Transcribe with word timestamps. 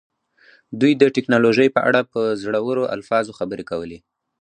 دوی 0.79 0.93
د 1.01 1.03
ټیکنالوژۍ 1.15 1.67
په 1.75 1.79
اړه 1.87 2.01
په 2.11 2.21
زړورو 2.41 2.83
الفاظو 2.95 3.31
خبرې 3.39 3.63
کولې 3.71 3.99